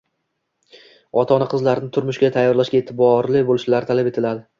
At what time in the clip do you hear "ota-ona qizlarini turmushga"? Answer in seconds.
1.21-2.31